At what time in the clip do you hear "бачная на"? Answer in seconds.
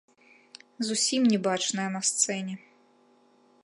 1.49-2.05